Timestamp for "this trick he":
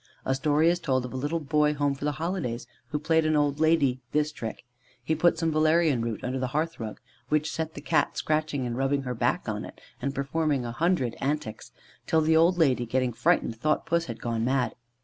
4.13-5.13